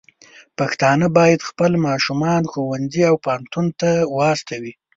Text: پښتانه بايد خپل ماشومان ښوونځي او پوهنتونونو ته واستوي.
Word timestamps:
پښتانه 0.57 1.05
بايد 1.17 1.39
خپل 1.49 1.71
ماشومان 1.87 2.41
ښوونځي 2.51 3.03
او 3.09 3.15
پوهنتونونو 3.25 3.71
ته 3.81 3.89
واستوي. 4.17 4.73